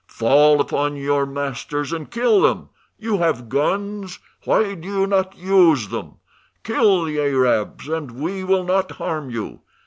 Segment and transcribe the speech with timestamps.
[0.07, 2.69] Fall upon your cruel masters and kill them!
[2.97, 6.15] You have guns, why do you not use them?
[6.63, 9.61] Kill the Arabs, and we will not harm you.